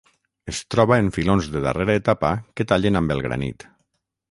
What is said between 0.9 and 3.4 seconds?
en filons de darrera etapa que tallen amb el